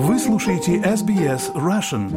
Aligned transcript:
Вы 0.00 0.16
слушаете 0.20 0.76
SBS 0.76 1.52
Russian. 1.54 2.08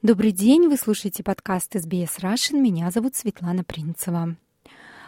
Добрый 0.00 0.32
день, 0.32 0.66
вы 0.66 0.78
слушаете 0.78 1.22
подкаст 1.22 1.76
SBS 1.76 2.22
Russian. 2.22 2.62
Меня 2.62 2.90
зовут 2.90 3.14
Светлана 3.14 3.62
Принцева. 3.62 4.34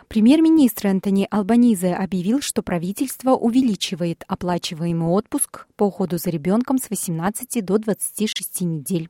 Премьер-министр 0.08 0.88
Антони 0.88 1.26
Албанизе 1.30 1.94
объявил, 1.94 2.42
что 2.42 2.62
правительство 2.62 3.30
увеличивает 3.30 4.24
оплачиваемый 4.28 5.08
отпуск 5.08 5.68
по 5.76 5.84
уходу 5.84 6.18
за 6.18 6.28
ребенком 6.28 6.76
с 6.76 6.90
18 6.90 7.64
до 7.64 7.78
26 7.78 8.60
недель. 8.60 9.08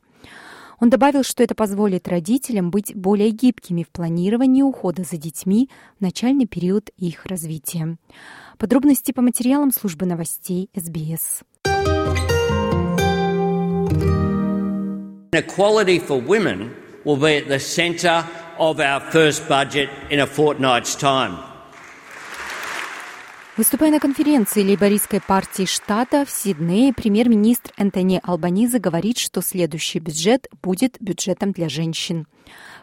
Он 0.79 0.91
добавил, 0.91 1.25
что 1.25 1.43
это 1.43 1.57
позволит 1.57 2.07
родителям 2.07 2.71
быть 2.71 2.95
более 2.95 3.31
гибкими 3.31 3.83
в 3.83 3.89
планировании 3.89 4.63
ухода 4.63 5.03
за 5.03 5.17
детьми 5.17 5.69
в 5.99 6.03
начальный 6.03 6.47
период 6.47 6.91
их 6.99 7.27
развития. 7.27 7.99
Подробности 8.59 9.11
по 9.11 9.23
материалам 9.23 9.73
службы 9.73 10.07
новостей 10.07 10.71
СБС. 10.77 11.43
Equality 15.33 16.01
for 16.01 16.21
women 16.21 16.75
will 17.05 17.17
be 17.17 17.37
at 17.37 17.47
the 17.47 17.61
centre 17.61 18.27
of 18.59 18.81
our 18.81 18.99
first 18.99 19.49
budget 19.49 19.89
in 20.11 20.19
a 20.19 20.27
fortnight's 20.27 20.97
time. 20.97 21.39
Выступая 23.57 23.93
на 23.93 24.01
конференции 24.01 24.65
лейбористской 24.65 25.21
партии 25.21 25.67
штата 25.67 26.25
в 26.25 26.31
Сиднее, 26.31 26.93
премьер-министр 26.93 27.73
Энтони 27.77 28.21
Албаниза 28.25 28.81
говорит, 28.81 29.19
что 29.19 29.41
следующий 29.41 30.01
бюджет 30.01 30.49
будет 30.63 30.97
бюджетом 30.99 31.53
для 31.53 31.69
женщин. 31.69 32.27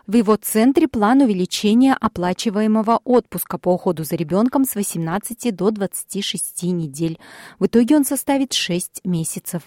В 0.06 0.16
его 0.16 0.38
центре 0.38 0.88
план 0.88 1.20
увеличения 1.20 1.98
оплачиваемого 2.00 3.02
отпуска 3.04 3.58
по 3.58 3.74
уходу 3.74 4.06
за 4.06 4.16
ребенком 4.16 4.64
с 4.64 4.76
18 4.76 5.54
до 5.54 5.72
26 5.72 6.64
недель. 6.64 7.20
В 7.60 7.66
итоге 7.66 7.98
он 7.98 8.06
составит 8.06 8.54
6 8.54 9.02
месяцев. 9.04 9.64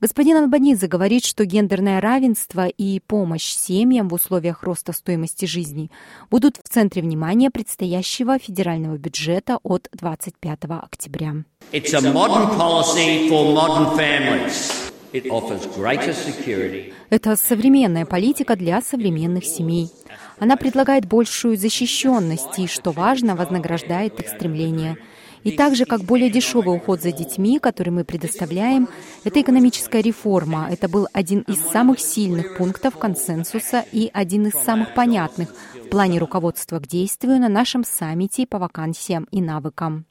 Господин 0.00 0.36
Албаниза 0.38 0.88
говорит, 0.88 1.24
что 1.24 1.44
гендерное 1.44 2.00
равенство 2.00 2.66
и 2.66 2.98
помощь 3.00 3.52
семьям 3.52 4.08
в 4.08 4.14
условиях 4.14 4.62
роста 4.62 4.92
стоимости 4.92 5.44
жизни 5.44 5.90
будут 6.30 6.56
в 6.56 6.68
центре 6.68 7.02
внимания 7.02 7.50
предстоящего 7.50 8.38
федерального 8.38 8.96
бюджета 8.96 9.58
от 9.62 9.88
25 9.92 10.58
октября. 10.64 11.34
Это 17.10 17.36
современная 17.36 18.06
политика 18.06 18.56
для 18.56 18.80
современных 18.80 19.44
семей. 19.44 19.90
Она 20.38 20.56
предлагает 20.56 21.06
большую 21.06 21.56
защищенность 21.56 22.58
и, 22.58 22.66
что 22.66 22.90
важно, 22.90 23.36
вознаграждает 23.36 24.18
их 24.20 24.28
стремление– 24.28 24.96
и 25.44 25.52
так 25.56 25.74
же, 25.74 25.84
как 25.84 26.02
более 26.02 26.30
дешевый 26.30 26.76
уход 26.76 27.02
за 27.02 27.12
детьми, 27.12 27.58
который 27.58 27.90
мы 27.90 28.04
предоставляем, 28.04 28.88
это 29.24 29.40
экономическая 29.40 30.02
реформа. 30.02 30.68
Это 30.70 30.88
был 30.88 31.08
один 31.12 31.40
из 31.40 31.58
самых 31.58 32.00
сильных 32.00 32.56
пунктов 32.56 32.96
консенсуса 32.96 33.84
и 33.92 34.10
один 34.12 34.46
из 34.46 34.54
самых 34.54 34.94
понятных 34.94 35.48
в 35.74 35.88
плане 35.88 36.18
руководства 36.18 36.78
к 36.78 36.86
действию 36.86 37.40
на 37.40 37.48
нашем 37.48 37.84
саммите 37.84 38.46
по 38.46 38.58
вакансиям 38.58 39.26
и 39.30 39.40
навыкам. 39.40 40.06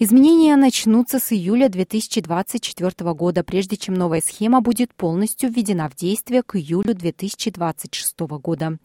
Изменения 0.00 0.54
начнутся 0.54 1.18
с 1.18 1.32
июля 1.32 1.68
2024 1.68 3.14
года, 3.14 3.42
прежде 3.42 3.76
чем 3.76 3.94
новая 3.94 4.20
схема 4.20 4.60
будет 4.60 4.94
полностью 4.94 5.50
введена 5.50 5.88
в 5.88 5.96
действие 5.96 6.44
к 6.44 6.54
июлю 6.54 6.94
2026 6.94 8.20
года. 8.20 8.78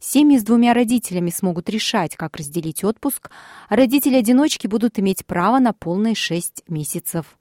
Семьи 0.00 0.36
с 0.36 0.42
двумя 0.42 0.74
родителями 0.74 1.30
смогут 1.30 1.70
решать, 1.70 2.16
как 2.16 2.36
разделить 2.36 2.82
отпуск, 2.82 3.30
а 3.68 3.76
родители-одиночки 3.76 4.66
будут 4.66 4.98
иметь 4.98 5.24
право 5.24 5.60
на 5.60 5.72
полные 5.72 6.16
шесть 6.16 6.64
месяцев. 6.66 7.36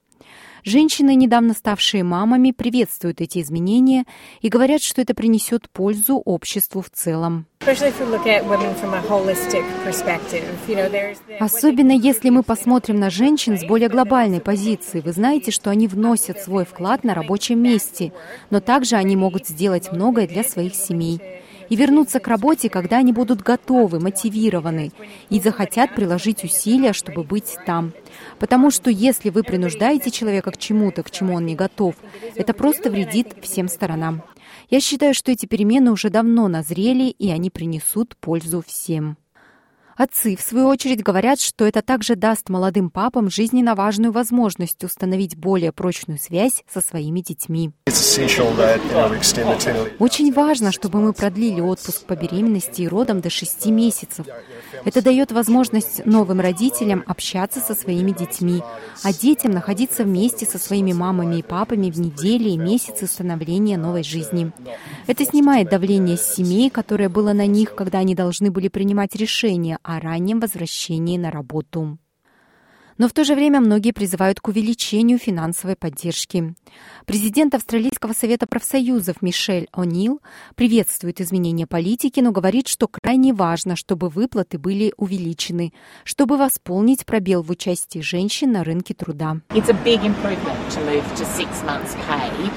Женщины, 0.66 1.14
недавно 1.14 1.54
ставшие 1.54 2.04
мамами, 2.04 2.50
приветствуют 2.50 3.22
эти 3.22 3.40
изменения 3.40 4.06
и 4.42 4.50
говорят, 4.50 4.82
что 4.82 5.00
это 5.00 5.14
принесет 5.14 5.70
пользу 5.70 6.18
обществу 6.18 6.82
в 6.82 6.90
целом. 6.90 7.46
Особенно 11.40 11.92
если 11.92 12.30
мы 12.32 12.42
посмотрим 12.42 13.00
на 13.00 13.12
женщин 13.12 13.60
с 13.60 13.64
более 13.64 13.90
глобальной 13.90 14.42
позиции. 14.42 15.02
Вы 15.02 15.12
знаете, 15.12 15.52
что 15.52 15.70
они 15.70 15.88
вносят 15.88 16.40
свой 16.40 16.66
вклад 16.66 17.04
на 17.04 17.14
рабочем 17.14 17.62
месте, 17.62 18.12
но 18.50 18.60
также 18.60 18.96
они 18.96 19.16
могут 19.16 19.46
сделать 19.48 19.92
многое 19.92 20.28
для 20.28 20.44
своих 20.44 20.74
семей 20.74 21.22
и 21.70 21.76
вернуться 21.76 22.20
к 22.20 22.28
работе, 22.28 22.70
когда 22.70 22.98
они 22.98 23.14
будут 23.14 23.42
готовы, 23.42 24.00
мотивированы 24.00 24.92
и 25.30 25.40
захотят 25.40 25.96
приложить 25.96 26.44
усилия, 26.44 26.94
чтобы 26.94 27.24
быть 27.24 27.58
там. 27.66 27.94
Потому 28.40 28.72
что 28.72 28.90
если 28.90 29.30
вы 29.30 29.44
принуждаете 29.44 30.12
человека 30.12 30.52
к 30.52 30.58
чему-то, 30.58 31.04
к 31.04 31.12
чему 31.12 31.36
он 31.36 31.46
не 31.46 31.56
готов, 31.56 31.96
это 32.36 32.54
просто 32.54 32.90
вредит 32.90 33.36
всем 33.42 33.68
сторонам. 33.68 34.24
Я 34.70 34.80
считаю, 34.80 35.14
что 35.14 35.32
эти 35.32 35.46
перемены 35.46 35.92
уже 35.92 36.10
давно 36.10 36.48
назрели, 36.48 37.10
и 37.10 37.30
они 37.30 37.50
принесут 37.50 38.16
пользу 38.18 38.64
всем. 38.66 39.18
Отцы, 39.98 40.36
в 40.36 40.42
свою 40.42 40.68
очередь, 40.68 41.04
говорят, 41.04 41.40
что 41.40 41.66
это 41.66 41.82
также 41.82 42.18
даст 42.18 42.50
молодым 42.50 42.90
папам 42.90 43.30
жизненно 43.30 43.76
важную 43.76 44.12
возможность 44.12 44.84
установить 44.84 45.38
более 45.38 45.72
прочную 45.72 46.20
связь 46.20 46.66
со 46.70 46.82
своими 46.82 47.22
детьми. 47.22 47.72
Очень 50.00 50.34
важно, 50.34 50.74
чтобы 50.74 51.00
мы 51.00 51.14
продлили 51.14 51.62
отпуск 51.62 52.04
по 52.06 52.16
беременности 52.18 52.82
и 52.82 52.88
родам 52.90 53.22
до 53.22 53.30
6 53.30 53.68
месяцев. 53.68 54.26
Это 54.84 55.02
дает 55.02 55.32
возможность 55.32 56.06
новым 56.06 56.42
родителям 56.42 57.04
общаться 57.08 57.62
со 57.62 57.74
своими 57.74 58.12
детьми, 58.12 58.62
а 59.02 59.14
детям 59.14 59.52
находиться 59.52 60.04
вместе 60.04 60.46
со 60.46 60.60
своими 60.60 60.92
мамами 60.92 61.38
и 61.38 61.44
папами 61.44 61.90
в 61.90 61.98
неделе 62.02 62.52
и 62.52 62.58
месяцы 62.58 63.08
становления 63.08 63.78
новой 63.78 64.04
жизни. 64.04 64.52
Это 65.08 65.24
снимает 65.24 65.70
давление 65.70 66.18
с 66.18 66.36
семей, 66.36 66.70
которое 66.70 67.08
было 67.08 67.32
на 67.32 67.48
них, 67.48 67.76
когда 67.76 68.00
они 68.00 68.14
должны 68.14 68.52
были 68.52 68.68
принимать 68.68 69.16
решения 69.16 69.80
о 69.86 70.00
раннем 70.00 70.40
возвращении 70.40 71.18
на 71.18 71.30
работу. 71.30 72.00
Но 72.98 73.10
в 73.10 73.14
то 73.14 73.26
же 73.26 73.36
время 73.36 73.60
многие 73.60 73.92
призывают 73.92 74.40
к 74.40 74.48
увеличению 74.48 75.20
финансовой 75.20 75.76
поддержки. 75.76 76.56
Президент 77.06 77.54
Австралийского 77.54 78.14
совета 78.14 78.48
профсоюзов 78.48 79.22
Мишель 79.22 79.68
О'Нил 79.74 80.22
приветствует 80.56 81.20
изменения 81.20 81.68
политики, 81.68 82.22
но 82.22 82.32
говорит, 82.32 82.70
что 82.70 82.88
крайне 82.88 83.34
важно, 83.34 83.76
чтобы 83.76 84.08
выплаты 84.08 84.58
были 84.58 84.94
увеличены, 84.96 85.74
чтобы 86.06 86.38
восполнить 86.38 87.06
пробел 87.06 87.42
в 87.44 87.52
участии 87.52 88.00
женщин 88.00 88.54
на 88.54 88.64
рынке 88.64 88.94
труда. 88.94 89.38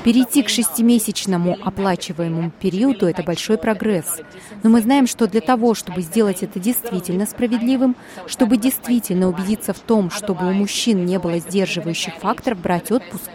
Перейти 0.04 0.42
к 0.42 0.48
шестимесячному 0.48 1.56
оплачиваемому 1.60 2.52
периоду– 2.52 3.06
это 3.08 3.24
большой 3.24 3.58
прогресс. 3.58 4.20
Но 4.62 4.70
мы 4.70 4.82
знаем, 4.82 5.08
что 5.08 5.26
для 5.26 5.40
того, 5.40 5.74
чтобы 5.74 6.02
сделать 6.02 6.44
это 6.44 6.60
действительно 6.60 7.26
справедливым, 7.26 7.96
чтобы 8.26 8.56
действительно 8.56 9.28
убедиться 9.28 9.72
в 9.72 9.80
том, 9.80 10.10
что 10.10 10.27
чтобы 10.28 10.46
у 10.46 10.52
мужчин 10.52 11.06
не 11.06 11.18
было 11.18 11.38
сдерживающих 11.38 12.12
факторов 12.16 12.60
брать 12.60 12.92
отпуск, 12.92 13.30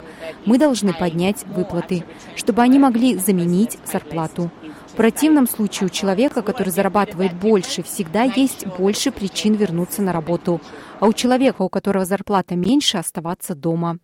мы 0.45 0.59
должны 0.59 0.93
поднять 0.93 1.43
выплаты, 1.47 2.05
чтобы 2.35 2.61
они 2.61 2.77
могли 2.77 3.15
заменить 3.15 3.79
зарплату. 3.83 4.51
В 4.89 4.91
противном 4.91 5.47
случае 5.47 5.87
у 5.87 5.89
человека, 5.89 6.43
который 6.43 6.69
зарабатывает 6.69 7.33
больше, 7.33 7.81
всегда 7.81 8.21
есть 8.25 8.67
больше 8.77 9.09
причин 9.11 9.55
вернуться 9.55 10.03
на 10.03 10.13
работу, 10.13 10.61
а 10.99 11.07
у 11.07 11.13
человека, 11.13 11.63
у 11.63 11.69
которого 11.69 12.05
зарплата 12.05 12.55
меньше, 12.55 12.99
оставаться 12.99 13.55
дома. 13.55 13.97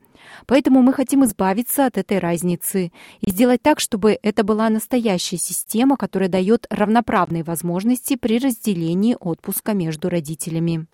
Поэтому 0.48 0.82
мы 0.82 0.92
хотим 0.92 1.24
избавиться 1.26 1.86
от 1.86 2.00
этой 2.00 2.18
разницы 2.18 2.92
и 3.22 3.30
сделать 3.30 3.62
так, 3.62 3.80
чтобы 3.80 4.18
это 4.24 4.44
была 4.44 4.68
настоящая 4.70 5.38
система, 5.38 5.96
которая 5.96 6.28
дает 6.28 6.66
равноправные 6.72 7.44
возможности 7.44 8.16
при 8.16 8.40
разделении 8.40 9.16
отпуска 9.20 9.74
между 9.74 10.10
родителями. 10.10 10.88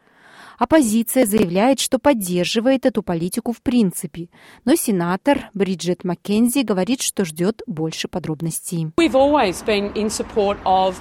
Оппозиция 0.58 1.26
заявляет, 1.26 1.80
что 1.80 2.00
поддерживает 2.00 2.86
эту 2.86 3.04
политику 3.04 3.52
в 3.52 3.62
принципе, 3.62 4.30
но 4.64 4.76
сенатор 4.76 5.50
Бриджит 5.54 6.04
Маккензи 6.04 6.62
говорит, 6.62 7.02
что 7.02 7.26
ждет 7.26 7.62
больше 7.68 8.08
подробностей. 8.08 8.88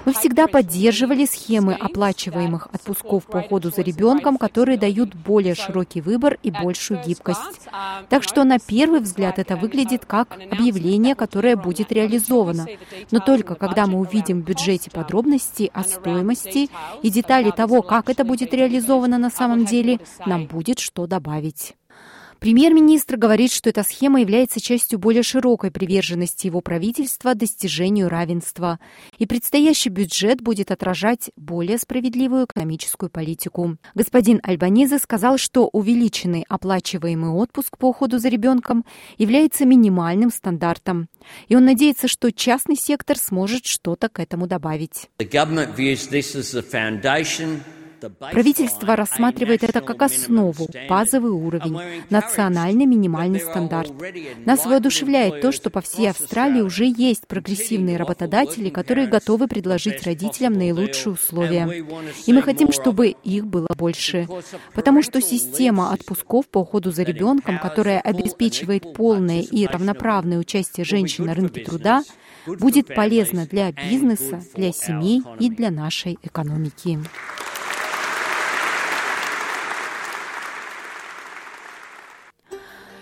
Мы 0.05 0.12
всегда 0.12 0.46
поддерживали 0.49 1.25
схемы 1.25 1.75
оплачиваемых 1.75 2.69
отпусков 2.73 3.26
по 3.26 3.38
уходу 3.38 3.70
за 3.70 3.82
ребенком, 3.82 4.38
которые 4.38 4.76
дают 4.76 5.14
более 5.14 5.55
широкий 5.55 6.00
выбор 6.00 6.38
и 6.43 6.50
большую 6.50 7.02
гибкость. 7.05 7.69
Так 8.08 8.25
что 8.25 8.44
на 8.44 8.58
первый 8.58 9.00
взгляд 9.00 9.38
это 9.38 9.56
выглядит 9.56 10.05
как 10.05 10.37
объявление, 10.50 11.14
которое 11.14 11.56
будет 11.56 11.93
реализовано. 11.93 12.67
Но 13.11 13.20
только 13.20 13.55
когда 13.55 13.87
мы 13.87 14.00
увидим 14.00 14.43
в 14.43 14.44
бюджете 14.44 14.90
подробности 14.90 15.70
о 15.73 15.84
стоимости 15.84 16.69
и 17.02 17.11
детали 17.11 17.50
того, 17.50 17.82
как 17.82 18.11
это 18.11 18.25
будет 18.25 18.52
реализовано 18.52 19.19
на 19.19 19.31
самом 19.31 19.44
самом 19.44 19.64
деле 19.67 20.00
нам 20.26 20.46
будет 20.46 20.79
что 20.79 21.06
добавить. 21.06 21.75
Премьер-министр 22.41 23.17
говорит, 23.17 23.52
что 23.52 23.70
эта 23.70 23.82
схема 23.82 24.20
является 24.20 24.61
частью 24.61 24.99
более 24.99 25.23
широкой 25.23 25.70
приверженности 25.70 26.46
его 26.46 26.61
правительства 26.61 27.35
достижению 27.35 28.11
равенства, 28.11 28.79
и 29.17 29.25
предстоящий 29.25 29.88
бюджет 29.88 30.43
будет 30.43 30.70
отражать 30.70 31.31
более 31.37 31.79
справедливую 31.79 32.44
экономическую 32.44 33.08
политику. 33.08 33.79
Господин 33.94 34.41
Альбанезе 34.43 34.99
сказал, 34.99 35.38
что 35.38 35.69
увеличенный 35.73 36.44
оплачиваемый 36.47 37.31
отпуск 37.31 37.79
по 37.79 37.87
уходу 37.87 38.19
за 38.19 38.29
ребенком 38.29 38.85
является 39.17 39.64
минимальным 39.64 40.31
стандартом, 40.31 41.08
и 41.49 41.56
он 41.56 41.64
надеется, 41.64 42.08
что 42.08 42.31
частный 42.31 42.76
сектор 42.76 43.17
сможет 43.17 43.64
что-то 43.64 44.11
к 44.11 44.20
этому 44.20 44.47
добавить. 44.47 45.08
Правительство 48.32 48.96
рассматривает 48.96 49.64
это 49.64 49.80
как 49.80 50.02
основу, 50.02 50.66
базовый 50.88 51.30
уровень, 51.30 51.78
национальный 52.10 52.86
минимальный 52.86 53.40
стандарт. 53.40 53.92
Нас 54.44 54.66
воодушевляет 54.66 55.40
то, 55.40 55.52
что 55.52 55.70
по 55.70 55.80
всей 55.80 56.10
Австралии 56.10 56.60
уже 56.60 56.86
есть 56.86 57.26
прогрессивные 57.26 57.96
работодатели, 57.96 58.70
которые 58.70 59.06
готовы 59.06 59.48
предложить 59.48 60.02
родителям 60.04 60.54
наилучшие 60.54 61.14
условия. 61.14 61.84
И 62.26 62.32
мы 62.32 62.42
хотим, 62.42 62.72
чтобы 62.72 63.08
их 63.08 63.46
было 63.46 63.68
больше. 63.76 64.28
Потому 64.74 65.02
что 65.02 65.20
система 65.20 65.92
отпусков 65.92 66.48
по 66.48 66.58
уходу 66.58 66.90
за 66.90 67.02
ребенком, 67.02 67.58
которая 67.58 68.00
обеспечивает 68.00 68.94
полное 68.94 69.40
и 69.40 69.66
равноправное 69.66 70.38
участие 70.38 70.84
женщин 70.84 71.26
на 71.26 71.34
рынке 71.34 71.64
труда, 71.64 72.02
будет 72.46 72.94
полезна 72.94 73.46
для 73.46 73.72
бизнеса, 73.72 74.42
для 74.54 74.72
семей 74.72 75.22
и 75.38 75.48
для 75.48 75.70
нашей 75.70 76.18
экономики. 76.22 76.98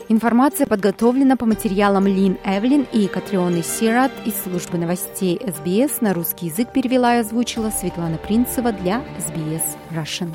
Информация 0.09 0.67
подготовлена 0.67 1.37
по 1.37 1.47
материалам 1.47 2.07
Лин 2.07 2.37
Эвелин 2.45 2.87
и 2.93 3.07
Катрионы 3.07 3.63
Сират 3.63 4.11
из 4.25 4.35
службы 4.43 4.77
новостей 4.77 5.41
СБС. 5.41 6.01
На 6.01 6.13
русский 6.13 6.47
язык 6.47 6.73
перевела 6.73 7.17
и 7.17 7.21
озвучила 7.21 7.71
Светлана 7.71 8.19
Принцева 8.19 8.73
для 8.73 9.03
СБС 9.19 9.77
Russian. 9.91 10.31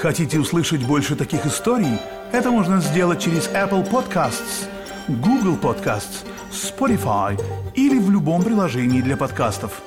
Хотите 0.00 0.38
услышать 0.38 0.86
больше 0.86 1.14
таких 1.14 1.44
историй? 1.44 1.98
Это 2.32 2.50
можно 2.50 2.80
сделать 2.80 3.20
через 3.20 3.48
Apple 3.50 3.88
Podcasts, 3.88 4.66
Google 5.08 5.58
Podcasts, 5.60 6.24
Spotify 6.50 7.38
или 7.74 7.98
в 7.98 8.10
любом 8.10 8.42
приложении 8.42 9.02
для 9.02 9.18
подкастов. 9.18 9.82